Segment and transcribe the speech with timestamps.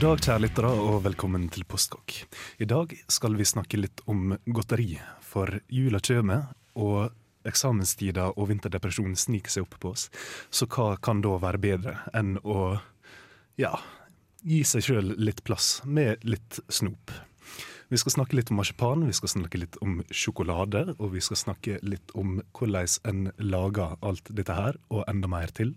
[0.00, 2.14] God dag, kjære lyttere, og velkommen til Postkokk.
[2.64, 7.12] I dag skal vi snakke litt om godteri, for jula kommer, og
[7.44, 10.06] eksamenstida og vinterdepresjonen sniker seg opp på oss.
[10.48, 12.78] Så hva kan da være bedre enn å
[13.60, 13.74] ja,
[14.40, 17.12] gi seg sjøl litt plass med litt snop?
[17.90, 21.40] Vi skal snakke litt om marsipan, vi skal snakke litt om sjokolade, og vi skal
[21.40, 25.72] snakke litt om hvordan en lager alt dette her, og enda mer til.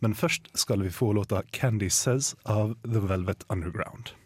[0.00, 4.16] Men først skal vi få låta 'Candy Says' av The Velvet Underground.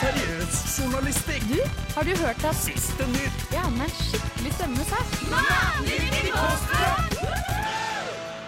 [0.00, 1.44] Seriøs journalistikk!
[1.52, 1.60] Du,
[1.94, 3.38] har du hørt at Siste nytt!
[3.52, 5.04] Ja, men skikkelig spennende sak.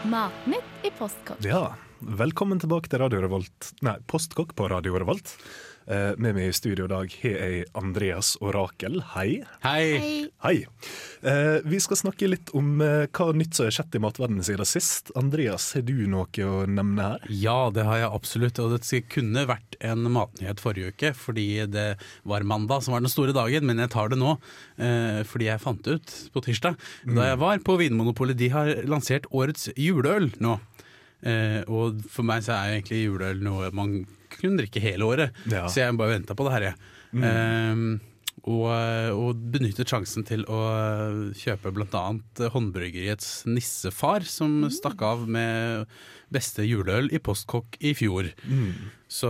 [0.08, 1.44] Matnytt i postkokk.
[1.44, 5.36] Ja, velkommen tilbake til Radio Revolt, nei, Postkokk på Radio Revolt.
[5.86, 9.00] Eh, med meg i studio i dag har jeg Andreas og Rakel.
[9.14, 9.41] Hei.
[9.64, 10.28] Hei.
[10.45, 10.56] Hei.
[11.25, 14.69] Eh, vi skal snakke litt om eh, hva nytt som har skjedd i matverdenen siden
[14.69, 15.11] sist.
[15.19, 17.25] Andreas, har du noe å nevne her?
[17.33, 18.61] Ja, det har jeg absolutt.
[18.62, 21.89] Og det kunne vært en matnyhet forrige uke, fordi det
[22.28, 23.67] var mandag som var den store dagen.
[23.67, 24.37] Men jeg tar det nå,
[24.78, 26.78] eh, fordi jeg fant ut på tirsdag,
[27.09, 30.59] da jeg var på Vinmonopolet, de har lansert årets juleøl nå.
[31.20, 34.00] Eh, og for meg så er egentlig juleøl noe man
[34.36, 35.42] kunne drikke hele året.
[35.50, 35.67] Ja.
[35.70, 36.78] Så jeg bare venta på det her, jeg.
[37.27, 37.83] Eh,
[38.48, 38.70] og,
[39.20, 40.61] og benyttet sjansen til å
[41.37, 42.05] kjøpe bl.a.
[42.55, 45.91] Håndbryggeriets Nissefar, som stakk av med
[46.33, 48.31] beste juleøl i Postkokk i fjor.
[49.11, 49.27] Så,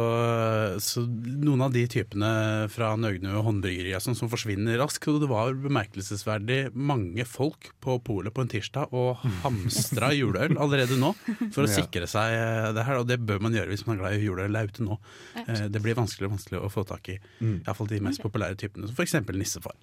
[0.84, 2.28] så noen av de typene
[2.68, 5.06] fra Nøgne og Håndbryggeri og sånn som forsvinner raskt.
[5.08, 10.98] Og det var bemerkelsesverdig mange folk på polet på en tirsdag og hamstra juleøl allerede
[11.00, 11.14] nå
[11.54, 11.78] for å Ja.
[11.80, 12.36] sikre seg
[12.76, 13.00] det her.
[13.00, 14.52] Og det bør man gjøre hvis man er glad i juleøl.
[14.52, 14.98] Det er ute nå.
[15.46, 17.18] Eh, Det blir vanskelig og vanskelig å få tak i.
[17.40, 17.56] Mm.
[17.64, 19.16] Iallfall de mest populære typene, som f.eks.
[19.32, 19.76] Nissefar.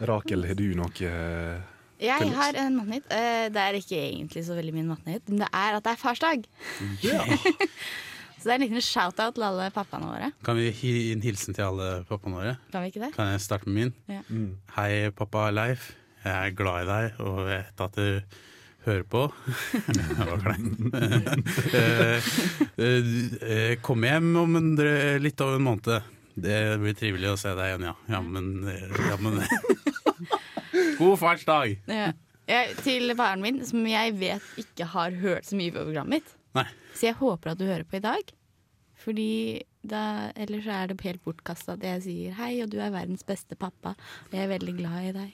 [0.00, 0.94] Rakel, har du noe
[1.98, 3.10] Jeg har en matnytt.
[3.10, 6.02] Eh, Det er ikke egentlig så veldig min matnytt, men det er at det er
[6.06, 6.44] farsdag.
[7.02, 7.24] Ja.
[8.44, 10.26] Så det er en liten shout-out til alle pappaene våre.
[10.44, 12.50] Kan vi gi en hilsen til alle pappaene våre?
[12.74, 13.08] Kan vi ikke det?
[13.14, 13.92] Kan jeg starte med min?
[14.12, 14.18] Ja.
[14.76, 15.94] Hei, pappa Leif.
[16.26, 18.36] Jeg er glad i deg og vet at du
[18.84, 19.22] hører på.
[19.96, 20.68] Det var kleint.
[21.72, 22.28] Eh,
[22.84, 26.12] eh, Kom hjem om en, dre- litt over en måned.
[26.36, 27.96] Det blir trivelig å se deg igjen, ja.
[28.12, 29.16] Ja, men, eh, ja.
[31.00, 31.78] God fartsdag!
[31.88, 32.12] Ja.
[32.84, 36.34] Til faren min, som jeg vet ikke har hørt så mye på programmet mitt.
[36.54, 36.66] Nei.
[36.94, 38.32] Så jeg håper at du hører på i dag.
[39.04, 39.28] Fordi
[39.84, 43.56] da, ellers er det helt bortkasta at jeg sier hei, og du er verdens beste
[43.58, 45.32] pappa, og jeg er veldig glad i deg.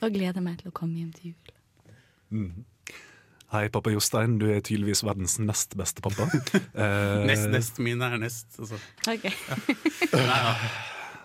[0.00, 2.54] Og gleder meg til å komme hjem til jul.
[3.50, 6.28] Hei, pappa Jostein, du er tydeligvis verdens nest beste pappa.
[6.80, 7.80] Eh, Nest, nest.
[7.82, 8.54] Min er nest.
[8.62, 8.78] Altså.
[9.10, 9.26] Ok.
[10.14, 10.54] Ja.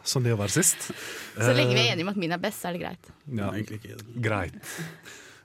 [0.06, 0.90] Sånn det å være sist.
[1.38, 3.08] Så lenge vi er enige om at min er best, så er det greit.
[3.32, 3.96] Ja, Egentlig ikke.
[4.26, 4.58] greit.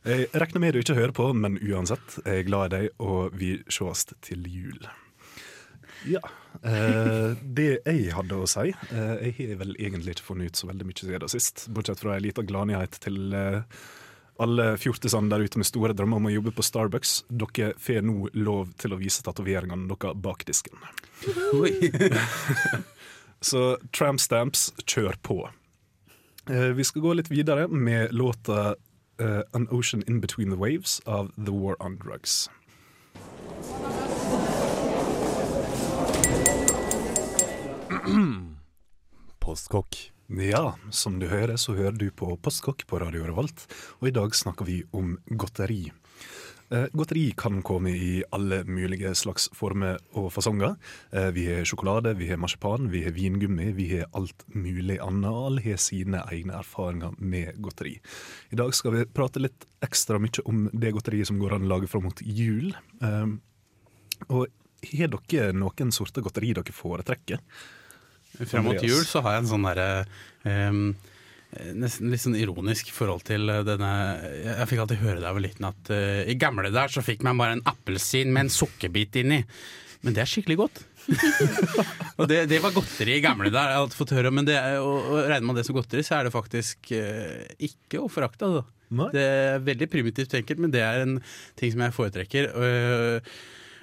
[0.07, 3.37] Jeg regner med du ikke hører på, men uansett, jeg er glad i deg, og
[3.37, 4.87] vi sees til jul.
[6.09, 6.23] Ja.
[6.65, 10.71] Eh, det jeg hadde å si eh, Jeg har vel egentlig ikke funnet ut så
[10.71, 13.61] veldig mye siden sist, bortsett fra en liten gladnyhet til eh,
[14.41, 17.13] alle fjortisene der ute med store drømmer om å jobbe på Starbucks.
[17.29, 20.81] Dere får nå lov til å vise tatoveringene deres bak disken.
[23.51, 25.43] Så tramp stamps, kjør på.
[26.49, 28.73] Eh, vi skal gå litt videre med låta
[29.21, 32.51] eh, An Ocean In Between The Waves av The War On Drugs.
[39.39, 40.13] Postkokk.
[40.31, 43.67] Ja, som du hører, så hører du på Postkokk på Radio Revolt,
[43.99, 45.91] og i dag snakker vi om godteri.
[46.71, 50.77] Eh, godteri kan komme i alle mulige slags former og fasonger.
[51.11, 55.31] Eh, vi har sjokolade, vi har marsipan, vi har vingummi, vi har alt mulig annet.
[55.31, 57.97] Alle har sine egne erfaringer med godteri.
[58.55, 61.73] I dag skal vi prate litt ekstra mye om det godteriet som går an å
[61.75, 62.71] lage fram mot jul.
[63.03, 63.27] Eh,
[64.29, 64.47] og
[64.95, 67.43] har dere noen sorter godteri dere foretrekker?
[68.47, 69.89] Frem mot jul så har jeg en sånn derre
[70.47, 70.93] ehm,
[71.75, 73.91] Nesten litt sånn ironisk forhold til eh, denne
[74.23, 77.25] Jeg, fikk alltid høre da jeg var liten at uh, i gamle der så fikk
[77.27, 79.41] man bare en appelsin med en sukkerbit inni.
[80.07, 80.83] Men det er skikkelig godt.
[82.21, 84.31] og det, det var godteri i gamle der, jeg har alltid fått høre.
[84.33, 88.05] Men det, og, og regner man det som godteri, så er det faktisk uh, ikke
[88.05, 88.47] å forakte.
[88.47, 89.11] Altså.
[89.15, 91.19] Det er veldig primitivt enkelt, men det er en
[91.59, 92.49] ting som jeg foretrekker.
[92.55, 93.35] Øh,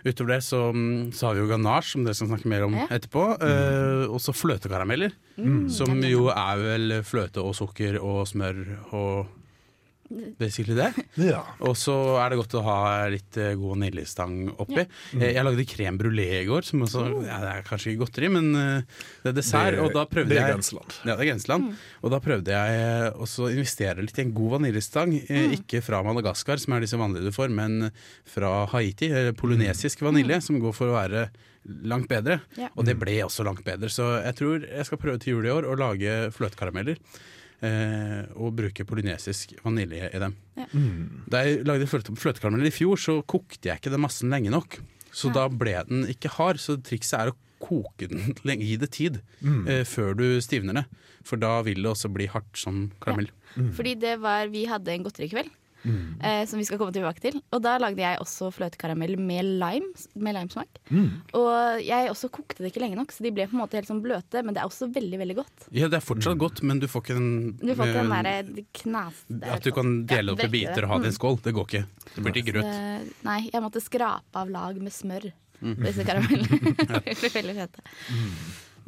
[0.08, 2.76] Utover det så, mm, så har vi jo ganache, som dere skal snakke mer om
[2.80, 2.86] Ja.
[2.98, 3.24] etterpå.
[3.42, 5.12] Uh, og så fløtekarameller,
[5.70, 8.64] som jo er vel fløte og sukker og smør
[8.94, 9.28] og
[10.40, 10.92] basically det.
[11.28, 11.42] Ja.
[11.66, 12.78] Og så er det godt å ha
[13.12, 14.84] litt eh, god vaniljestang oppi.
[15.18, 18.30] Eh, Jeg lagde krem brulé i går, som også ja, Det er kanskje ikke godteri,
[18.32, 19.76] men eh, det er dessert.
[19.76, 20.98] Det- og da prøvde det er jeg grenseland.
[21.04, 21.72] Ja, det er grenseland.
[22.04, 25.18] Og da prøvde jeg også å investere litt i en god vaniljestang.
[25.28, 25.58] Mm.
[25.60, 27.90] Ikke fra Madagaskar, som er de som vanlige du får, men
[28.30, 29.12] fra Haiti.
[29.38, 31.28] Polynesisk vanilje, som går for å være
[31.88, 32.40] langt bedre.
[32.56, 32.70] Ja.
[32.80, 33.90] Og det ble også langt bedre.
[33.92, 37.02] Så jeg tror jeg skal prøve til jul i år å lage fløtekarameller.
[37.58, 40.36] Eh, og bruke polynesisk vanilje i dem.
[40.76, 41.26] Mm.
[41.32, 44.78] Da jeg lagde fløte, fløtekarameller i fjor, så kokte jeg ikke den massen lenge nok.
[45.10, 46.62] Så da ble den ikke hard.
[46.62, 49.22] Så trikset er å koke den lenge, gi det tid
[49.66, 50.86] eh, før du stivner det.
[51.26, 53.32] For da vil det også bli hardt som karamell.
[53.74, 55.50] Fordi det var, vi hadde en godterikveld
[56.22, 57.38] eh, som vi skal komme tilbake til.
[57.56, 60.80] Og da lagde jeg også fløtekaramell med lime, med limesmak.
[61.38, 63.90] Og jeg også kokte det ikke lenge nok, så de ble på en måte helt
[63.90, 65.68] sånn bløte, men det er også veldig, veldig godt.
[65.72, 67.32] Ja, det er fortsatt godt, men du får ikke den
[67.64, 69.24] Du får ikke den eh, derre knas...
[69.30, 70.84] det er At du kan dele Ja, opp i biter det.
[70.86, 71.14] og ha det i Mm.
[71.14, 71.42] en skål.
[71.44, 71.84] Det går ikke.
[72.16, 72.68] Det blir til grøt.
[72.68, 75.30] Så, nei, jeg måtte skrape av lag med smør.
[75.62, 75.76] Mm.
[75.82, 76.74] Disse karamellene.
[77.22, 77.82] Ble veldig fete.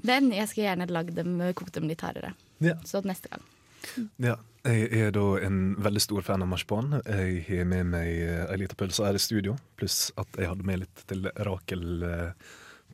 [0.06, 2.34] Men jeg skulle gjerne lagd dem, kokt dem litt hardere.
[2.64, 2.76] Ja.
[2.88, 3.44] Så neste gang.
[4.20, 4.36] Ja,
[4.68, 6.98] jeg er da en veldig stor fan av marsipan.
[7.06, 10.68] Jeg har med meg eh, ei lita pølse her i studio, pluss at jeg hadde
[10.68, 12.50] med litt til Rakel eh,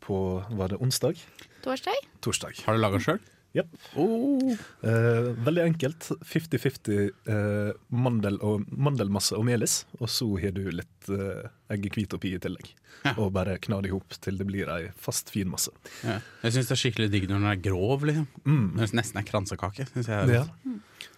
[0.05, 0.19] på
[0.59, 1.17] var det onsdag?
[1.65, 2.05] Torsdag?
[2.21, 2.61] Torsdag.
[2.67, 3.21] Har du laga sjøl?
[3.55, 3.75] Yep.
[3.95, 4.51] Oh.
[4.81, 6.09] Eh, veldig enkelt.
[6.21, 9.83] 50-50 eh, mandel og, mandelmasse og melis.
[10.01, 12.73] Og så har du litt eh, eggehvit oppi i tillegg.
[13.05, 13.13] Ja.
[13.15, 15.71] Og bare kna det i hop til det blir ei fast, fin masse.
[16.03, 16.19] Ja.
[16.43, 18.03] Jeg syns det er skikkelig digg når den er grov.
[18.09, 18.27] Liksom.
[18.43, 18.67] Mm.
[18.75, 19.87] Det nesten er kransekake.
[19.93, 20.45] Synes jeg er Ja.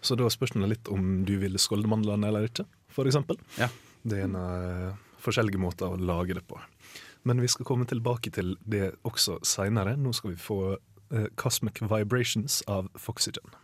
[0.05, 2.67] Så da spørs det litt om du vil skolde mandlene eller ikke,
[3.01, 3.39] eksempel.
[3.57, 3.71] Ja.
[4.05, 4.91] Det er en eh,
[5.23, 6.59] forskjellige måter å lage det på.
[7.27, 9.97] Men vi skal komme tilbake til det også seinere.
[9.99, 10.59] Nå skal vi få
[11.39, 13.55] Cosmic Vibrations av Foxygen.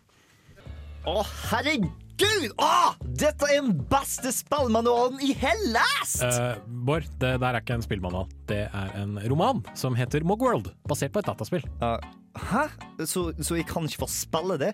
[1.04, 1.20] Å,
[1.50, 2.54] herregud!
[2.64, 6.16] Å, dette er den beste spillmanualen i Hellas!
[6.24, 6.56] Uh,
[6.88, 8.30] Bård, det der er ikke en spillmanual.
[8.48, 11.66] Det er en roman som heter Mogworld, basert på et dataspill.
[11.84, 11.98] Uh,
[12.52, 12.70] hæ?
[13.04, 14.72] Så, så jeg kan ikke få spille det?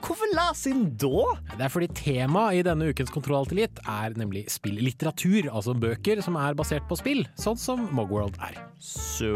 [0.00, 1.24] Hvorfor lese inn da?
[1.54, 6.38] Det er fordi temaet i denne ukens Kontroll alltid er nemlig spillitteratur, altså bøker som
[6.40, 8.56] er basert på spill, sånn som Mogworld er.
[8.84, 9.32] Så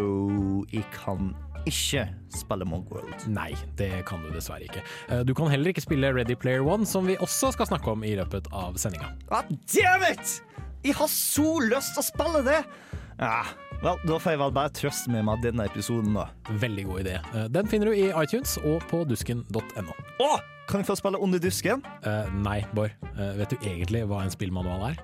[0.73, 1.33] jeg kan
[1.69, 3.27] ikke spille Mogworld.
[3.31, 4.83] Nei, det kan du dessverre ikke.
[5.09, 8.05] Eh, Du kan heller ikke spille Ready Player One, som vi også skal snakke om
[8.05, 9.13] i løpet av sendinga.
[9.31, 10.41] Ah, damn it!
[10.85, 12.59] Jeg har så lyst til å spille det!
[13.21, 13.45] Ja,
[13.81, 16.27] vel, da får jeg vel bare trøste meg med denne episoden, da.
[16.61, 17.15] Veldig god idé.
[17.35, 19.95] Eh, Den finner du i iTunes og på dusken.no.
[20.21, 20.31] Å,
[20.69, 21.83] kan jeg få spille Under dusken?
[22.05, 22.93] Uh, nei, Bård.
[23.15, 25.03] Uh, vet du egentlig hva en spillmanual er?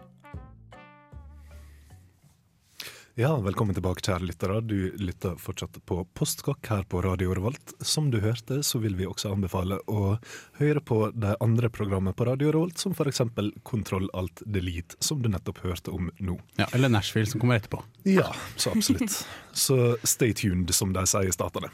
[3.20, 4.60] Ja, velkommen tilbake, kjære lyttere.
[4.64, 7.74] Du lytter fortsatt på Postkokk her på Radio Revolt.
[7.84, 10.14] Som du hørte, så vil vi også anbefale å
[10.56, 13.20] høre på de andre programmene på Radio Revolt, som f.eks.
[13.68, 16.38] Kontroll alt delete, som du nettopp hørte om nå.
[16.56, 17.82] Ja, eller Nashville, som kommer etterpå.
[18.08, 19.18] Ja, så absolutt.
[19.66, 19.76] Så
[20.06, 21.68] stay tuned, som de sier i statene.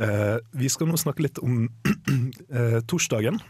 [0.00, 1.66] Eh, vi skal nå snakke litt om
[2.48, 3.42] eh, torsdagen.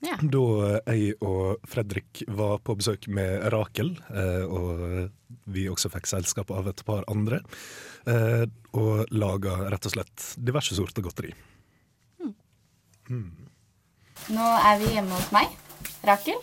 [0.00, 0.16] Ja.
[0.16, 5.10] Da jeg og Fredrik var på besøk med Rakel, eh, og
[5.52, 7.42] vi også fikk selskap av et par andre,
[8.08, 11.34] eh, og laga rett og slett diverse sorter godteri.
[14.30, 15.52] Nå er vi hjemme hos meg,
[16.06, 16.38] Rakel.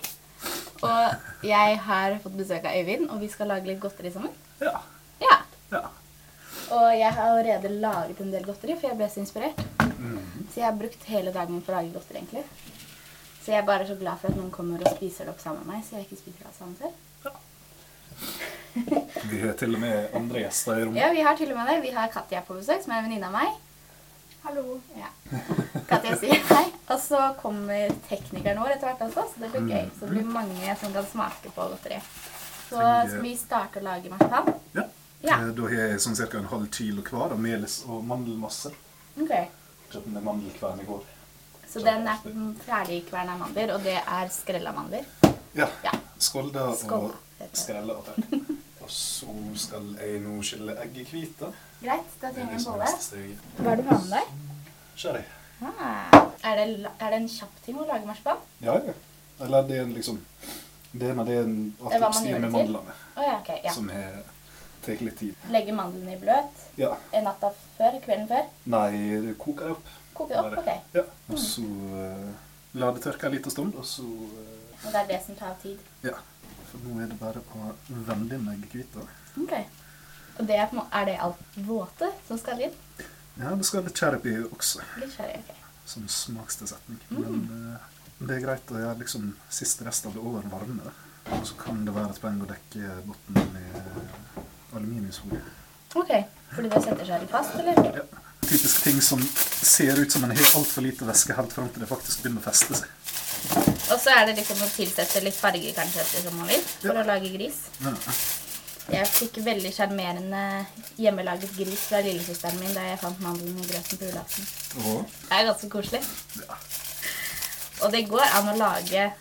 [0.86, 4.34] Og jeg har fått besøk av Øyvind, og vi skal lage litt godteri sammen.
[4.62, 4.76] Ja.
[5.24, 5.38] Ja.
[5.72, 5.86] ja.
[6.76, 9.64] Og jeg har allerede laget en del godteri, for jeg ble så inspirert.
[10.52, 12.44] Så jeg har brukt hele dagen på å lage godteri, egentlig.
[13.48, 15.62] Så jeg er bare så glad for at noen kommer og spiser det opp sammen
[15.64, 16.96] med meg, så jeg ikke spiser alt sammen selv.
[17.24, 17.32] Ja.
[19.32, 21.00] Vi har til og med andre gjester i rommet.
[21.00, 21.78] Ja, vi har til og med det.
[21.86, 23.56] Vi har Katja på besøk, som er en venninne av meg.
[24.44, 24.76] Hallo.
[25.00, 25.08] Ja.
[25.90, 26.66] Katja sier hei.
[26.92, 29.90] Og så kommer teknikeren vår etter hvert også, så det blir gøy.
[29.96, 31.98] Så det blir mange som kan smake på godteri.
[32.68, 34.52] Så skal vi starte å lage marsipan.
[34.76, 34.86] Ja.
[35.24, 35.40] Ja.
[35.40, 36.38] Eh, Da har jeg sånn ca.
[36.44, 38.76] en halv kilo hver av melis og mandelmasse.
[39.18, 39.34] Ok.
[39.92, 41.04] Kjøpte med mandelkvern i går.
[41.78, 42.22] Så den er
[42.66, 45.06] ferdigkverna mandler, og det er skrella mandler.
[45.56, 45.68] Ja.
[45.84, 45.92] Ja.
[46.18, 47.12] Skolda Skål.
[47.40, 47.94] og skrella.
[48.88, 51.50] Og så skal jeg nå skille egget eggehvite.
[51.82, 52.92] Greit, da er trenger vi en bolle.
[53.58, 54.30] Hva er det du har med deg?
[54.96, 55.24] Sherry.
[55.60, 56.16] Ah.
[56.46, 58.40] Er, det, er det en kjapp ting å lage marsipan?
[58.64, 58.96] Ja, ja.
[59.44, 60.22] Eller det er en liksom
[60.94, 62.00] Det er når det er en Det
[62.32, 63.74] gjør med mandlene, Oh, ja, okay, Ja.
[63.74, 64.24] som er,
[64.86, 65.36] tar litt tid.
[65.52, 66.96] Legge mandlene i bløt Ja.
[67.12, 68.48] en natta før, kvelden før.
[68.66, 68.92] Nei,
[69.22, 69.92] du koker jeg opp.
[70.18, 70.70] Koke opp, ok.
[70.96, 71.04] Ja.
[71.32, 72.30] Og så uh,
[72.78, 75.58] la det tørke en liten stund, og så uh, Og det er det som tar
[75.62, 75.82] tid.
[76.06, 76.16] Ja.
[76.72, 77.74] For nå er det bare å
[78.08, 79.06] vende inn det.
[79.42, 79.54] Ok.
[80.38, 82.76] Og det er, er det alt våte som skal inn?
[83.38, 85.54] Ja, det skal litt cherry også, Litt cherry, ok.
[85.86, 87.00] som smakstilsetning.
[87.14, 90.94] Men uh, det er greit å gjøre liksom siste rest av det over varme.
[91.28, 93.82] Og så kan det være et poeng å dekke bunnen med
[94.74, 95.42] aluminiumsfolie.
[95.98, 96.14] Ok,
[96.54, 97.92] fordi det setter seg litt fast, eller?
[97.98, 98.27] Ja.
[98.48, 99.22] Typiske ting som
[99.62, 102.48] ser ut som en har altfor lite væske helt fram til det faktisk begynner å
[102.48, 102.90] feste seg.
[103.92, 106.94] Og så er det liksom å tilsette litt farge kanskje etter som man vil, for
[106.94, 107.04] Ja.
[107.04, 107.60] å lage gris.
[107.84, 107.94] Ja.
[108.90, 110.66] Jeg fikk veldig sjarmerende
[110.98, 114.48] hjemmelaget gris fra lillesøsteren min da jeg fant mandelen i grøten på julaften.
[115.28, 116.04] Det er ganske koselig.
[116.40, 116.56] ja.
[117.84, 119.12] Og det går an å lage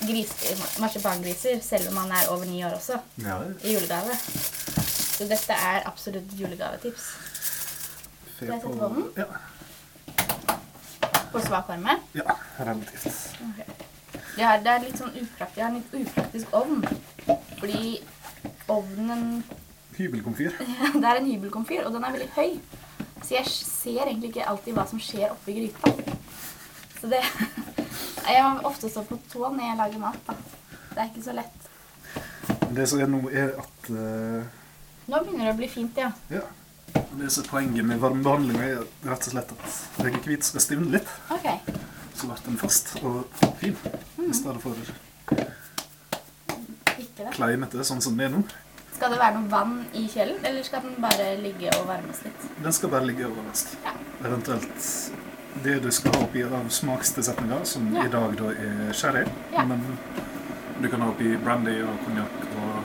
[0.00, 4.16] griser, marsipangriser selv om man er over ni år også, Ja, i julegave.
[5.18, 7.02] Så dette er absolutt julegavetips.
[8.46, 9.08] Fe jeg sette på- på ovnen?
[9.16, 9.24] Ja,
[11.32, 11.98] På svak varme.
[12.14, 12.22] ja,
[12.58, 13.36] relativt.
[14.36, 16.84] Det her, det er litt sånn upraktisk, jeg har en litt upraktisk ovn.
[17.60, 17.98] Fordi
[18.68, 19.44] ovnen
[19.98, 20.50] Hybelkomfyr.
[21.00, 22.54] Det er en hybelkomfyr, og den er veldig høy.
[23.22, 25.92] Så jeg ser egentlig ikke alltid hva som skjer oppi gryta.
[27.00, 27.20] Så det
[28.30, 30.34] Jeg må ofte stå på tå når jeg lager mat, da.
[30.94, 31.68] Det er ikke så lett.
[32.70, 34.44] Det som er nå, er at uh...
[35.10, 36.10] Nå begynner det å bli fint, ja.
[36.30, 36.42] Ja.
[36.92, 41.08] Det som er poenget med varmebehandlinga, er rett og slett at eggehvit skal stivne litt.
[41.34, 41.46] Ok.
[42.16, 43.24] Så blir den fast og
[43.60, 43.76] fin.
[44.20, 44.74] I stedet for
[47.36, 48.42] kleinete, sånn som det er nå.
[48.96, 52.46] Skal det være noe vann i kjelen, eller skal den bare ligge og varmes litt?
[52.64, 53.62] Den skal bare ligge og varmes.
[53.84, 53.94] Ja.
[54.28, 54.88] Eventuelt
[55.64, 58.04] det du skal ha oppi av smakstilsetninger, som Ja.
[58.04, 59.24] i dag da er sherry.
[59.52, 59.64] Ja.
[59.64, 59.98] Men
[60.80, 62.82] du kan ha oppi brandy og konjakk og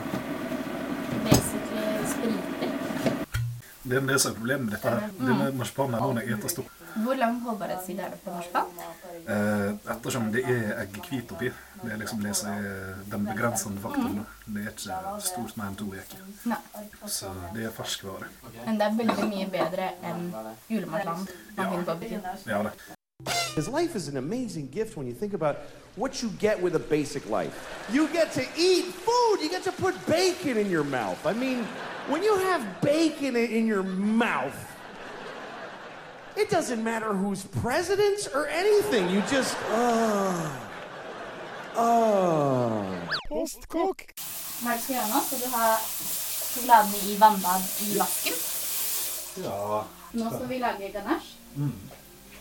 [1.24, 2.70] Basically spriter.
[3.88, 5.04] Det er det som er problemet med dette her.
[5.20, 6.64] Denne marsipanen må jeg etes stor.
[7.04, 8.72] Hvor lang holdbarhetstid er det på marsipan?
[9.28, 11.50] Eh, ettersom det er eggehvit oppi.
[11.82, 14.18] Det er liksom det som er den begrensende faktoren.
[14.24, 14.54] Mm.
[14.54, 16.56] Det er ikke stort mer enn to uker.
[17.06, 18.30] Så det er ferskvare.
[18.64, 20.30] Men det er veldig mye bedre enn
[20.70, 21.70] julemarsipan man Ja.
[21.70, 22.22] finner på butikken.
[22.46, 22.72] Ja det.
[23.56, 25.56] His life is an amazing gift when you think about
[25.96, 27.54] what you get with a basic life.
[27.94, 29.40] You get to eat food.
[29.42, 31.24] You get to put bacon in your mouth.
[31.24, 31.64] I mean,
[32.08, 34.56] when you have bacon in your mouth,
[36.36, 39.08] it doesn't matter who's president or anything.
[39.08, 40.68] You just, oh,
[41.76, 42.84] oh.
[44.64, 48.32] Marciano, skal du ha sjokoladen i vannbad i vasken?
[49.44, 49.84] Ja.
[50.12, 51.36] Nå skal vi lage ganache.
[51.56, 51.72] Mm.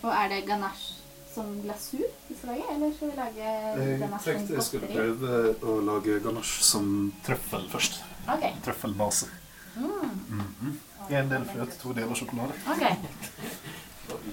[0.02, 0.94] Og er det ganache
[1.34, 4.88] som glasur vi skal lage, eller skal vi lage Jeg ganache tenkte som jeg skulle
[4.88, 5.00] godteri?
[5.02, 8.00] prøve å lage ganache som trøffel først.
[8.32, 9.28] Ok, Trøffelbase.
[9.76, 10.80] Mhm.
[11.10, 12.54] En del fløt, to deler sjokolade.
[12.68, 12.84] ok.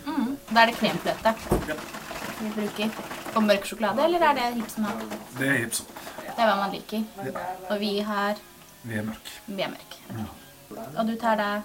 [0.07, 0.37] Mm.
[0.55, 1.35] Da er det kremfløte
[1.69, 1.75] Ja.
[2.41, 2.91] vi bruker.
[3.35, 4.85] Og mørk sjokolade, eller er det som?
[5.39, 5.73] Det er hipp.
[5.73, 7.05] Det er hva man liker.
[7.25, 7.31] Ja.
[7.71, 8.35] Og vi har
[8.85, 9.31] Vi er mørk.
[9.47, 9.99] vi er mørk.
[10.99, 11.63] Og du tar da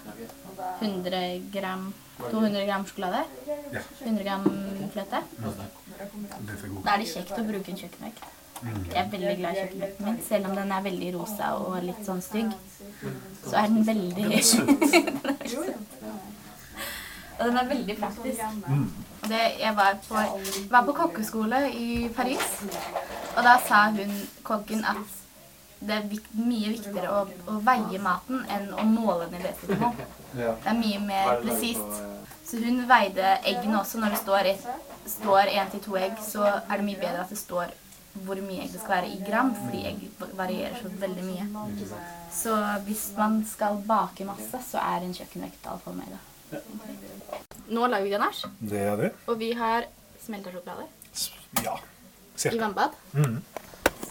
[0.80, 1.94] 100 gram
[2.30, 3.24] 200 gram sjokolade,
[3.72, 3.78] Ja.
[4.04, 4.44] 100 gram
[4.92, 5.22] fløte.
[5.38, 6.84] Det for god.
[6.84, 8.22] Da er det kjekt å bruke en kjøkkenvekt.
[8.62, 10.16] Jeg er veldig glad i kjøkkenbenken min.
[10.28, 12.50] Selv om den er veldig rosa og litt sånn stygg,
[13.44, 14.24] så er den veldig
[17.38, 18.40] Og den er veldig praktisk.
[19.28, 20.24] Det, jeg var på,
[20.72, 22.48] var på kokkeskole i Paris,
[23.36, 24.10] og da sa hun,
[24.42, 25.18] kokken, at
[25.78, 27.20] det er vik mye viktigere å,
[27.52, 30.06] å veie maten enn å måle den i desiliter.
[30.34, 32.00] Det er mye mer presist.
[32.48, 34.00] Så hun veide eggene også.
[34.02, 34.66] Når det står, et,
[35.12, 37.76] står én til to egg, så er det mye bedre at det står
[38.26, 40.00] hvor mye egg det skal være i gram, fordi egg
[40.36, 41.46] varierer så veldig mye.
[42.32, 42.54] Så
[42.86, 46.58] hvis man skal bake masse, så er en kjøkkenvekt meg da.
[47.68, 49.12] Nå lager vi ganache, Det er det.
[49.26, 49.84] og vi har
[50.24, 50.86] smelta sjokolade
[51.64, 51.76] Ja.
[52.36, 52.56] Cirka.
[52.56, 52.90] i vannbad.
[53.12, 53.42] Mhm.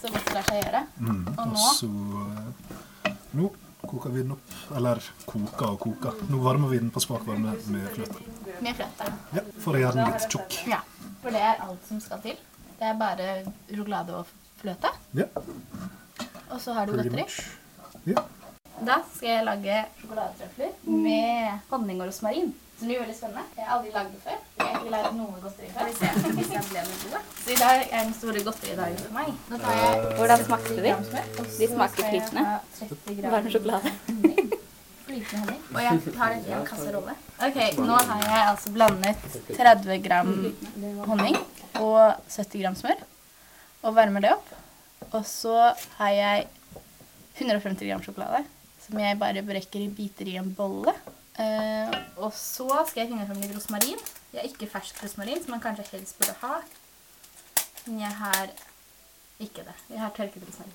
[0.00, 0.86] Så godt lar seg gjøre.
[1.00, 1.26] Mm.
[1.28, 1.56] Og Og nå?
[1.74, 1.88] så
[3.06, 3.50] eh, Nå
[3.88, 4.52] koker vi den opp.
[4.76, 6.12] Eller koker og koker.
[6.30, 8.20] Nå varmer vi den på svak varme med fløte.
[8.62, 9.08] Med fløte.
[9.34, 10.68] Ja, For å gjøre den litt tjukk.
[10.68, 10.80] Ja,
[11.22, 12.36] for det er alt som skal til.
[12.78, 13.28] Det er bare
[13.74, 14.26] sjokolade og
[14.60, 14.90] fløte.
[15.18, 15.24] Ja,
[16.50, 17.22] Og så har du pretty godteri.
[17.22, 17.40] much.
[18.06, 18.22] Ja.
[18.86, 22.52] Da skal jeg lage sjokoladetrøfler med honning og rosmarin.
[22.78, 23.42] Så det blir veldig spennende.
[23.56, 24.36] Jeg har aldri lagd det før.
[24.58, 25.84] Jeg har ikke lagd noe godteri før.
[25.88, 27.22] Hvis jeg ble.
[27.42, 29.32] Så i dag er den store godteridagen for meg.
[29.50, 30.76] Nå tar jeg Hvordan smakte de?
[30.78, 32.44] 30 gram smør, De smaker flytende.
[32.46, 33.92] ha 30 Varm sjokolade.
[35.08, 35.60] Flytende honning.
[35.74, 37.14] Og jeg tar i en kasserolle.
[37.48, 39.16] Ok, nå har jeg altså blandet
[39.58, 40.32] 30 gram
[41.10, 41.36] honning
[41.82, 43.00] og 70 gram smør.
[43.86, 44.54] Og varmer det opp.
[45.12, 45.54] Og så
[45.98, 46.48] har jeg
[47.38, 48.42] 150 gram sjokolade,
[48.82, 50.94] som jeg bare brekker i biter i en bolle.
[51.38, 54.00] Eh, og så skal jeg finne frem litt rosmarin.
[54.32, 56.58] Jeg har ikke fersk rosmarin, som man kanskje helst burde ha.
[57.86, 58.50] Men jeg har
[59.38, 59.76] ikke det.
[59.92, 60.74] Jeg har tørket rosmarin.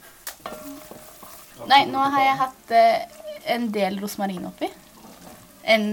[1.69, 3.19] Nei, nå har jeg hatt eh,
[3.53, 4.71] en del rosmarin oppi.
[5.63, 5.85] En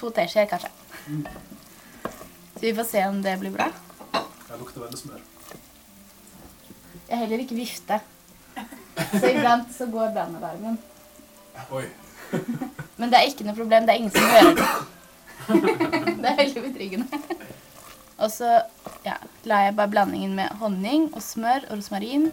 [0.00, 0.72] to teskjeer, kanskje.
[2.54, 3.68] Så vi får se om det blir bra.
[4.54, 5.22] Det lukter veldig smør.
[7.08, 7.96] Jeg heller ikke vifte.
[8.94, 10.76] Så iblant så går brannalarmen.
[11.74, 11.88] Oi.
[13.00, 13.88] Men det er ikke noe problem.
[13.88, 14.68] Det er ingen som hører det.
[16.20, 17.18] Det er veldig betryggende.
[18.22, 18.52] Og så
[19.02, 22.30] ja, lar jeg bare blandingen med honning og smør og rosmarin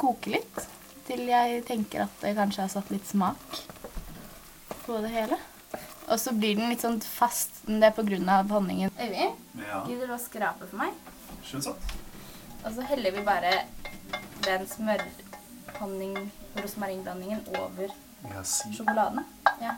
[0.00, 0.64] koke litt.
[1.04, 3.60] Til jeg tenker at det kanskje har satt litt smak
[4.86, 5.36] på det hele.
[6.08, 7.50] Og så blir den litt sånn fast.
[7.66, 7.92] men Det er
[8.32, 8.90] av honningen.
[8.98, 9.32] Øyvind,
[9.68, 10.90] Ja, gidder du å skrape for meg?
[11.44, 11.76] Skjønnsatt.
[12.64, 13.64] Og så heller vi bare
[14.44, 17.88] den smør-honning-rosmarinblandingen over
[18.32, 18.72] ja, si.
[18.74, 19.24] sjokoladen.
[19.60, 19.74] Ja.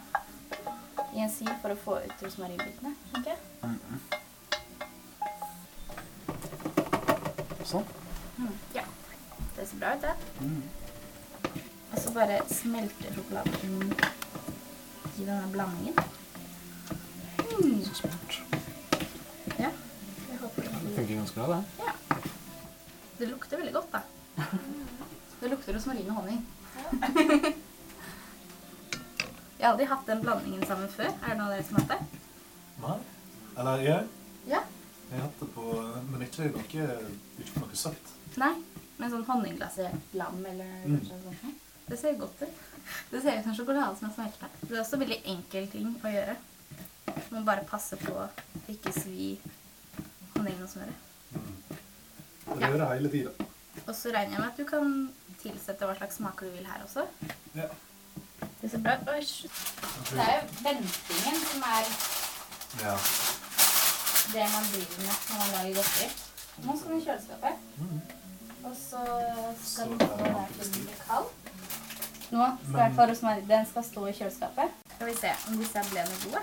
[1.15, 2.95] I en sil for å få ut rosmarinbitene.
[3.13, 3.39] tenker jeg.
[7.71, 7.87] sånn.
[8.75, 8.85] Ja.
[9.57, 10.15] Det ser bra ut, det.
[11.91, 13.95] Og så bare smelter sjokoladen
[15.19, 15.95] i denne blandingen.
[17.91, 18.41] Så smart.
[19.59, 19.71] Ja.
[20.31, 21.63] Jeg håper det blir Funker ganske bra, det.
[21.87, 21.93] Ja.
[23.19, 24.01] Det lukter veldig godt, da.
[25.41, 26.41] Det lukter rosmarin og honning.
[29.61, 31.11] Jeg har aldri hatt den blandingen sammen før.
[31.21, 32.21] Er det noen av dere som har hatt det?
[32.81, 32.95] Nei?
[33.61, 34.07] Eller jeg?
[34.49, 34.61] Ja.
[35.11, 35.65] Jeg har hatt det på
[36.09, 38.07] Men ikke noe, ikke noe søtt.
[38.41, 38.55] Nei,
[38.97, 40.97] men sånn honningglasert lam eller Mm.
[41.11, 41.61] noe sånt.
[41.91, 42.57] Det ser godt ut.
[43.11, 44.49] Det ser ut som sjokolade som er smelta.
[44.63, 46.37] Det er også veldig enkel ting å gjøre.
[47.31, 48.27] Må bare passe på å
[48.73, 49.37] ikke svi
[50.37, 51.07] honningen og smøret.
[52.51, 53.49] Det gjør jeg hele tida.
[53.87, 54.97] Og så regner jeg med at du kan
[55.41, 57.07] tilsette hva slags smaker du vil her også.
[57.55, 57.69] Ja.
[58.61, 59.05] Det ser bra ut.
[60.11, 61.87] Det er jo ventingen som er
[62.83, 62.97] ja.
[64.35, 66.11] det man driver med når man lager godteri.
[66.65, 67.55] Nå skal den i kjøleskapet.
[68.65, 69.05] Og så
[69.65, 71.31] skal den stå der til den blir kald.
[72.31, 73.49] Nå skal Men...
[73.49, 74.81] Den skal stå i kjøleskapet.
[74.95, 76.43] Skal vi se om disse ble noe gode.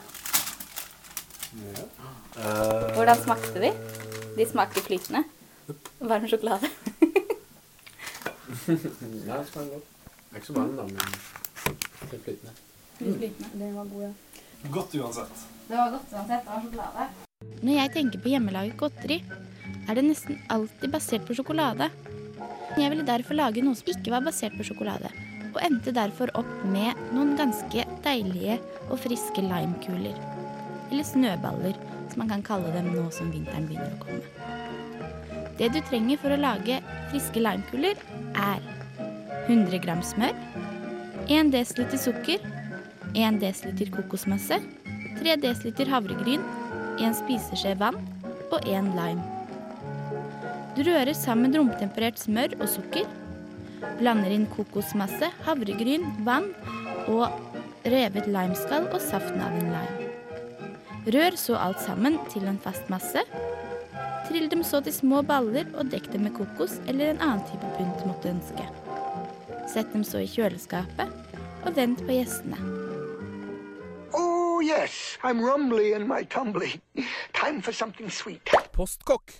[2.95, 3.71] Hvordan smakte de?
[4.37, 5.23] De smakte flytende.
[5.99, 6.69] Varm sjokolade.
[8.67, 9.87] Ja, det smaker godt.
[10.27, 10.97] Det er ikke så varm, da, men
[12.11, 12.53] litt flytende.
[12.99, 13.49] flytende.
[13.53, 14.11] Det var god, ja.
[14.75, 15.45] Godt uansett.
[15.67, 16.43] Det var godt uansett.
[16.45, 17.07] Det var sjokolade.
[17.63, 19.17] Når jeg tenker på hjemmelaget godteri,
[19.87, 21.89] er det nesten alltid basert på sjokolade.
[22.77, 25.11] Jeg ville derfor lage noe som ikke var basert på sjokolade,
[25.53, 28.59] og endte derfor opp med noen ganske deilige
[28.91, 30.36] og friske limekuler.
[30.91, 31.77] Eller snøballer,
[32.11, 34.55] som man kan kalle dem nå som vinteren begynner å komme.
[35.57, 37.97] Det du trenger for å lage friske limekuler,
[38.37, 38.61] er
[39.47, 40.35] 100 gram smør,
[41.27, 42.43] 1 dl sukker,
[43.17, 44.61] 1 dl kokosmasse,
[45.17, 46.45] 3 dl havregryn,
[47.01, 47.97] 1 spiseskje vann
[48.51, 49.25] og 1 lime.
[50.77, 53.07] Du rører sammen romtemperert smør og sukker.
[53.97, 56.51] Blander inn kokosmasse, havregryn, vann
[57.09, 57.33] og
[57.87, 60.06] revet limeskall og saften av en lime.
[61.07, 63.21] Rør så alt sammen til en fast masse.
[64.27, 67.69] Trill dem så til små baller og dekk dem med kokos eller en annen type
[67.77, 68.65] pynt du måtte ønske.
[69.71, 71.07] Sett dem så i kjøleskapet,
[71.63, 72.59] og vent på gjestene.
[74.11, 76.81] Oh, yes, I'm rumbly in my tumbly.
[77.31, 78.51] Time for something sweet.
[78.75, 79.31] Postkokk.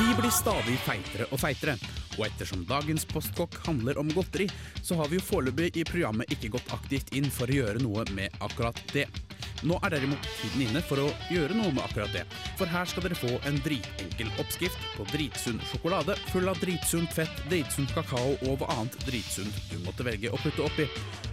[0.00, 1.76] Vi blir stadig feitere og feitere,
[2.18, 4.48] og ettersom dagens postkokk handler om godteri,
[4.82, 8.04] så har vi jo foreløpig i programmet ikke gått aktivt inn for å gjøre noe
[8.16, 9.08] med akkurat det.
[9.62, 12.24] Nå er derimot tiden inne for å gjøre noe med akkurat det,
[12.58, 17.44] for her skal dere få en dritenkel oppskrift på dritsunn sjokolade full av dritsunt fett,
[17.50, 20.88] dritsunt kakao og hva annet dritsunt du måtte velge å putte oppi.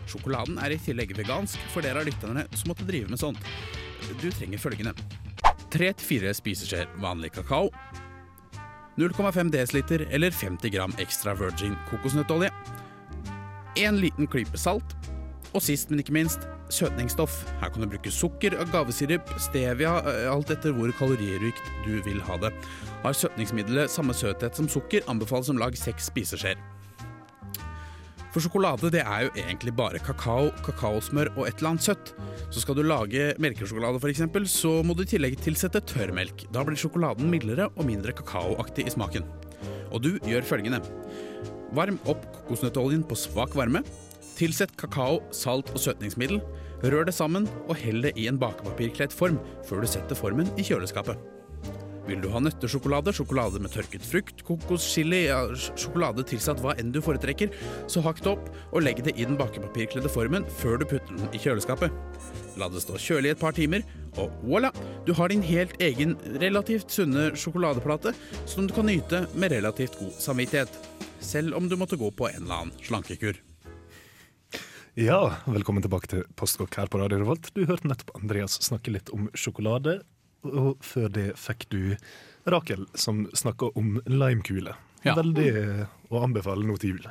[0.09, 3.41] Sjokoladen er i tillegg vegansk for dere av lytterne som måtte drive med sånt.
[4.21, 4.93] Du trenger følgende.
[5.73, 7.69] 3-4 spiseskjeer vanlig kakao,
[8.99, 12.49] 0,5 dl eller 50 gram ekstra virgin kokosnøttolje.
[13.79, 14.95] En liten klype salt.
[15.55, 17.39] Og sist, men ikke minst, søtningsstoff.
[17.61, 22.37] Her kan du bruke sukker, agavesirup, stevia, eh, alt etter hvor kaloririkt du vil ha
[22.43, 22.51] det.
[23.01, 26.59] Har søtningsmiddelet samme søthet som sukker, anbefales om lag 6 spiseskjeer.
[28.29, 32.11] For sjokolade det er jo egentlig bare kakao, kakaosmør og et eller annet søtt.
[32.53, 34.21] Så skal du lage melkesjokolade f.eks.,
[34.53, 36.45] så må du i tillegg tilsette tørrmelk.
[36.53, 39.25] Da blir sjokoladen mildere og mindre kakaoaktig i smaken.
[39.89, 40.83] Og du gjør følgende.
[41.73, 43.81] Varm opp kokosnøttoljen på svak varme.
[44.37, 46.39] Tilsett kakao, salt og søtningsmiddel.
[46.85, 50.69] Rør det sammen og hell det i en bakepapirkledt form før du setter formen i
[50.69, 51.38] kjøleskapet.
[52.09, 55.43] Vil du ha nøttesjokolade, sjokolade med tørket frukt, kokos, chili, ja,
[55.77, 57.51] sjokolade tilsatt hva enn du foretrekker,
[57.85, 61.29] så hakk det opp og legg det i den bakepapirkledde formen før du putter den
[61.37, 61.93] i kjøleskapet.
[62.57, 63.85] La det stå kjølig et par timer,
[64.17, 64.73] og voilà!
[65.05, 68.15] Du har din helt egen relativt sunne sjokoladeplate
[68.49, 70.81] som du kan nyte med relativt god samvittighet.
[71.21, 73.37] Selv om du måtte gå på en eller annen slankekur.
[74.97, 77.53] Ja, velkommen tilbake til Postkokk her på Radio Revolt.
[77.53, 80.01] Du hørte nettopp Andreas snakke litt om sjokolade,
[80.47, 81.81] og før det fikk du
[82.49, 84.73] Rakel som snakka om limekule.
[85.03, 85.13] Ja.
[85.19, 85.49] Veldig
[86.11, 87.09] å anbefale nå til jul.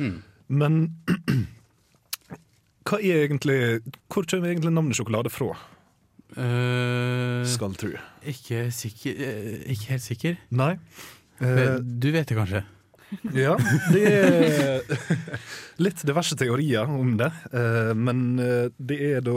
[0.00, 0.16] Mm.
[0.52, 0.78] Men
[2.88, 3.58] hva er egentlig
[4.12, 5.54] Hvor kommer egentlig navnet sjokolade fra,
[6.32, 7.90] Uh, skal tru?
[8.24, 10.38] ikke, sikker, eh, ikke helt sikker.
[10.56, 10.70] Nei?
[11.42, 12.62] Uh, Du vet det kanskje?
[13.36, 13.58] Ja,
[13.92, 14.80] det er
[15.84, 17.28] litt diverse teorier om det.
[17.92, 18.22] Men
[18.80, 19.34] det er da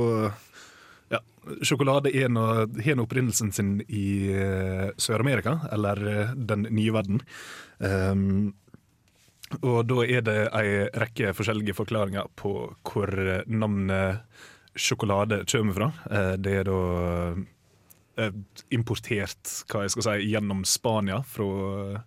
[1.61, 7.21] Sjokolade er nå- har nå opprinnelsen sin i eh, Sør-Amerika, eller eh, den nye verden.
[7.79, 8.53] Um,
[9.61, 13.11] og da er det ei rekke forskjellige forklaringer på hvor
[13.45, 14.23] navnet
[14.75, 15.91] sjokolade kommer fra.
[16.09, 16.79] Eh, Det er da
[18.71, 22.01] importert hva jeg skal si, gjennom Spania fra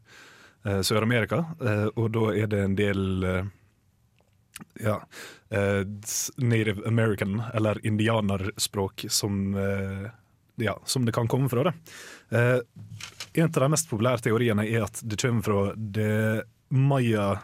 [0.64, 1.42] Sør-Amerika.
[1.96, 3.02] Og da er det en del
[4.80, 5.00] ja,
[5.50, 5.82] eh,
[6.36, 10.10] native american, eller indianerspråk, som, eh,
[10.56, 11.64] ja, som det kan komme fra.
[11.64, 11.72] Det.
[12.38, 12.58] Eh,
[13.32, 17.38] en av de mest populære teoriene er at det kommer fra det maya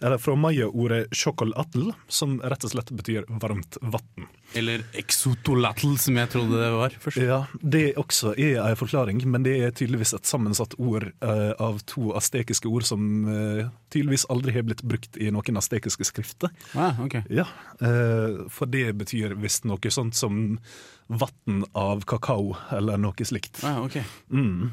[0.00, 4.28] eller fra mayaordet 'sjokolatl', som rett og slett betyr varmt vann.
[4.54, 7.18] Eller exotolatl, som jeg trodde det var først.
[7.22, 11.80] Ja, Det også er en forklaring, men det er tydeligvis et sammensatt ord eh, av
[11.90, 16.50] to astekiske ord som eh, tydeligvis aldri har blitt brukt i noen astekiske skrifter.
[16.74, 17.22] Ah, ok.
[17.30, 17.48] Ja,
[17.80, 20.58] eh, For det betyr visst noe sånt som
[21.08, 23.62] vann av kakao, eller noe slikt.
[23.64, 23.98] Ah, ok.
[24.30, 24.70] Mm.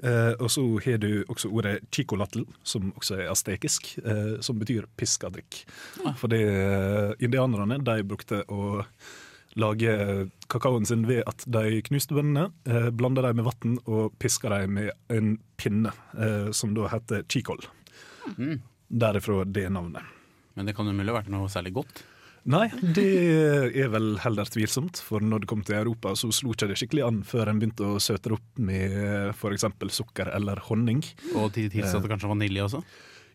[0.00, 4.86] Eh, og så har du også ordet chicolatl, som også er astekisk, uh, som betyr
[4.96, 5.64] piska drikk.
[6.20, 8.86] Fordi uh, indianerne de brukte å
[9.54, 9.92] lage
[10.48, 14.78] kakaoen sin ved at de knuste bønnene, eh, blanda dem med vann og piska dem
[14.78, 17.60] med en pinne, eh, som da heter chikol.
[18.36, 18.62] Mm.
[18.88, 20.02] Derifra det navnet.
[20.54, 22.04] Men det kan jo mulig ha vært noe særlig godt.
[22.50, 23.06] Nei, det
[23.78, 24.98] er vel heller tvilsomt.
[25.06, 27.86] For når det kom til Europa, så slo ikke det skikkelig an før en begynte
[27.86, 28.96] å søte det opp med
[29.36, 29.68] f.eks.
[29.94, 31.04] sukker eller honning.
[31.36, 32.82] Og til tilsatte kanskje vanilje også,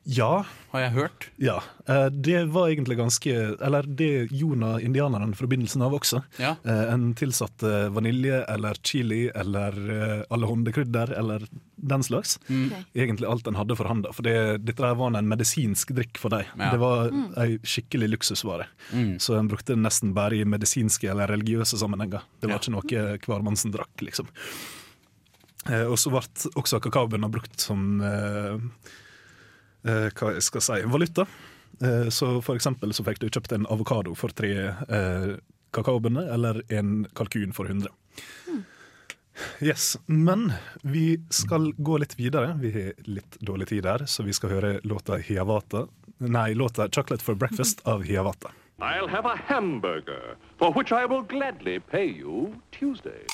[0.07, 1.25] Ja, har jeg hørt.
[1.37, 1.57] ja.
[1.87, 6.21] Eh, Det var egentlig ganske Eller det gjorde indianerne fra begynnelsen av også.
[6.39, 6.53] Ja.
[6.63, 11.43] Eh, En tilsatte vanilje eller chili eller alle allehåndekrydder eller
[11.75, 12.39] den slags.
[12.49, 12.71] Mm.
[12.95, 14.13] Egentlig alt en hadde for handa.
[14.13, 16.45] For det, dette var en medisinsk drikk for dem.
[16.57, 16.71] Ja.
[16.71, 17.11] Det var
[17.43, 18.65] ei skikkelig luksusvare.
[18.93, 19.17] Mm.
[19.19, 22.21] Så en brukte det nesten bare i medisinske eller religiøse sammenhenger.
[22.39, 22.63] Det var Ja.
[22.63, 24.27] ikke noe hvermannsen drakk, liksom.
[25.69, 26.21] Eh, og så ble
[26.55, 28.59] også kakaobønner brukt som eh, eh,
[29.87, 31.27] hva jeg skal si, valuta.
[31.81, 35.29] Eh, så for eksempel så fikk du kjøpt en avokado for tre eh,
[35.75, 37.91] kakaobønner, eller en kalkun for 100.
[39.61, 42.55] Yes, Men vi skal gå litt videre.
[42.57, 45.85] Vi har litt dårlig tid der, så vi skal høre låta Hiawata.
[46.17, 48.49] Nei, låta 'Chocolate for Breakfast' av Hiawata.
[48.79, 53.25] I'll have a hamburger, for which I will gladly pay you Tuesday.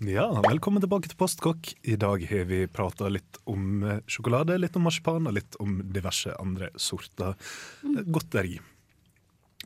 [0.00, 1.74] Ja, velkommen tilbake til Postkokk.
[1.84, 5.74] I dag har vi prata litt om eh, sjokolade, litt om marsipan og litt om
[5.92, 8.54] diverse andre sorter eh, godteri.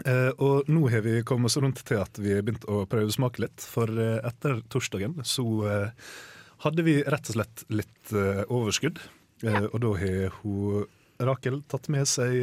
[0.02, 3.44] Eh, og nå har vi kommet oss rundt til at vi har begynt å prøvesmake
[3.44, 6.10] litt, for etter torsdagen så eh,
[6.66, 8.98] hadde vi rett og slett litt eh, overskudd.
[9.44, 10.88] Og da har hun
[11.22, 12.34] Rakel tatt med seg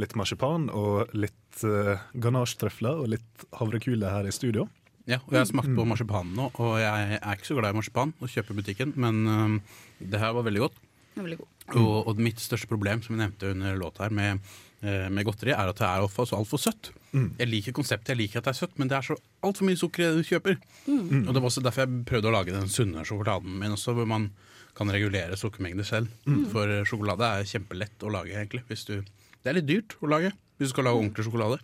[0.00, 4.66] litt marsipan og litt ganasjetrøfler og litt havrekule her i studio.
[5.08, 7.78] Ja, og jeg har smakt på marsipan nå, og jeg er ikke så glad i
[7.78, 9.54] marsipan og kjøper i butikken, men øhm,
[10.00, 10.76] det her var veldig godt.
[11.16, 11.54] Veldig god.
[11.80, 14.44] Og, og mitt største problem som jeg nevnte under låta her med,
[14.82, 16.92] eh, med godteri, er at det er altfor alt for søtt.
[17.40, 19.80] Jeg liker konseptet, jeg liker at det er søtt, men det er så altfor mye
[19.80, 20.60] sukker du kjøper.
[20.86, 24.06] Og det var også derfor jeg prøvde å lage den sunne sjokoladen min også, hvor
[24.06, 24.28] man
[24.78, 26.12] kan regulere sukkermengder selv.
[26.52, 28.62] For eh, sjokolade er kjempelett å lage, egentlig.
[28.70, 31.56] Hvis du, det er litt dyrt å lage hvis du skal lage ordentlig sjokolade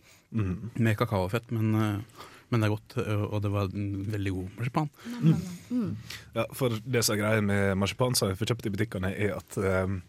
[0.81, 4.57] med kakaofett, men, eh, men det er godt, eh, og det var en veldig god
[4.61, 4.89] marsipan.
[6.37, 9.37] Ja, for det som er greia med marsipan som jeg får kjøpt i butikkene, er
[9.39, 10.01] at um,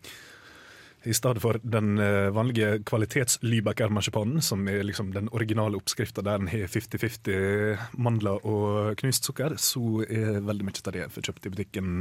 [1.08, 6.52] i stedet for den eh, vanlige kvalitets-Lübecker-marsipanen, som er liksom den originale oppskrifta der den
[6.52, 11.48] har 50-50 mandler og knust sukker, så er veldig mye av det jeg får kjøpt
[11.48, 11.94] i butikken,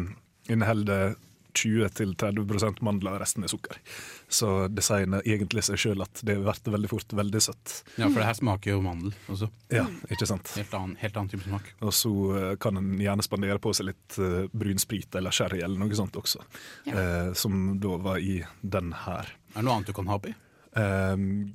[0.51, 1.17] inneholder
[1.57, 3.81] 20-30% mandler, resten er sukker.
[4.29, 7.81] Så det sier egentlig seg sjøl at det blir veldig fort veldig søtt.
[7.97, 9.51] Ja, for det her smaker jo mandel også.
[9.73, 10.53] Ja, ikke sant?
[10.59, 11.73] Helt annen, helt annen type smak.
[11.81, 15.81] Og så eh, kan en gjerne spandere på seg litt uh, brunsprit eller sherry eller
[15.81, 16.43] noe sånt også.
[16.91, 19.33] Eh, som da var i den her.
[19.55, 20.35] Er det noe annet du kan ha oppi?
[20.77, 21.55] Ehm,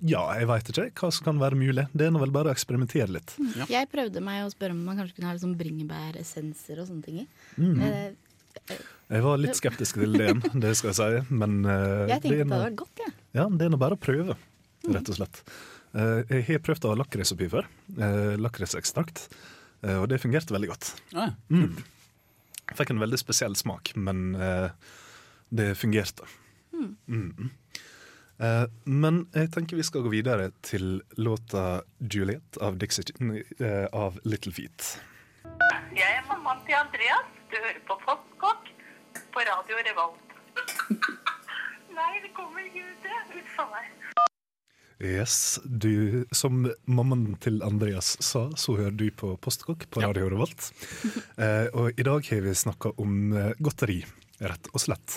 [0.00, 1.84] ja, jeg veit ikke hva som kan være mulig.
[1.92, 3.34] Det er nå vel bare å eksperimentere litt.
[3.68, 7.18] Jeg prøvde meg å spørre om man kanskje kunne ha liksom bringebæressenser og sånne ting
[7.24, 7.26] i.
[7.60, 7.82] Mm.
[9.06, 10.32] Jeg var litt skeptisk til det,
[10.64, 13.12] det skal jeg si, men eh, jeg tenkte det er det vært godt, jeg.
[13.38, 14.34] Ja, det er nå bare å prøve,
[14.90, 15.42] rett og slett.
[15.94, 17.68] Eh, jeg har prøvd å ha lakris oppi før.
[17.96, 19.28] Uh, Lakrisekstrakt.
[19.86, 20.90] eh, og det fungerte veldig godt.
[21.14, 21.76] Ah, Mm.
[22.74, 24.70] Fikk en veldig spesiell smak, men eh,
[25.54, 26.26] det fungerte.
[26.74, 27.50] Mm.
[28.42, 33.06] Eh, men jeg tenker vi skal gå videre til låta 'Juliet' av, Dixie,
[33.62, 34.98] eh, av Little Feet.
[35.94, 37.30] Jeg er mammaen til Andreas.
[37.56, 38.66] Du hører på Postkokk
[39.32, 40.32] på Radio Revolt.
[41.96, 43.38] Nei, det kommer ikke ut, det.
[43.38, 43.86] Uff a meg.
[45.00, 50.68] Yes, du, Som mammaen til Andreas sa, så hører du på Postkokk på Radio Revolt.
[51.46, 54.02] Eh, og i dag har vi snakka om eh, godteri,
[54.40, 55.16] rett og slett.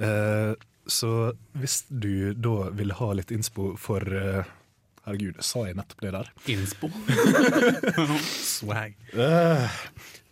[0.00, 0.52] Eh,
[0.88, 1.12] så
[1.56, 4.48] hvis du da vil ha litt innspo for eh,
[5.08, 6.26] Herregud, sa jeg nettopp det der?
[6.52, 6.90] Innspo?
[8.44, 8.96] Swag.
[9.16, 9.76] Eh,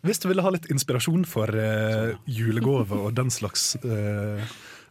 [0.04, 4.42] hvis du ville ha litt inspirasjon for uh, julegave og den slags uh,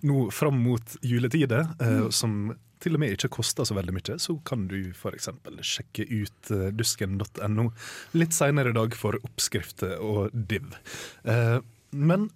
[0.05, 4.35] nå fram mot juletider, eh, som til og med ikke koster så veldig mye, så
[4.45, 5.29] kan du f.eks.
[5.61, 7.67] sjekke ut dusken.no
[8.17, 10.67] litt seinere i dag for oppskrifter og div.
[11.89, 12.27] Men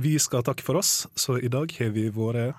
[0.00, 2.56] vi skal takke for oss, så i dag har vi vært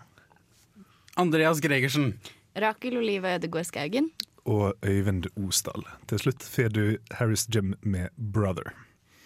[1.17, 2.13] Andreas Gregersen.
[2.55, 4.11] Rakel Olive Ødegård Skaugen.
[4.45, 5.83] og Øyvind Osdal.
[6.07, 8.84] Til slutt får du Harris Jim med 'Brother'.